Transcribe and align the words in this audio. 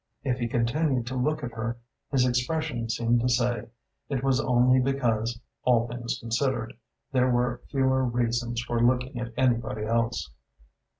If 0.23 0.39
he 0.39 0.47
continued 0.47 1.05
to 1.05 1.15
look 1.15 1.43
at 1.43 1.51
her, 1.51 1.77
his 2.09 2.25
expression 2.25 2.89
seemed 2.89 3.21
to 3.21 3.29
say, 3.29 3.67
it 4.09 4.23
was 4.23 4.39
only 4.41 4.79
because, 4.79 5.39
all 5.63 5.87
things 5.87 6.17
considered, 6.19 6.73
there 7.11 7.29
were 7.29 7.61
fewer 7.69 8.03
reasons 8.03 8.63
for 8.63 8.81
looking 8.81 9.19
at 9.19 9.31
anybody 9.37 9.85
else. 9.85 10.31